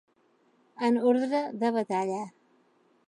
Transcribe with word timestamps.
En 0.87 0.97
ordre 1.11 1.43
de 1.65 1.71
batalla. 1.77 2.21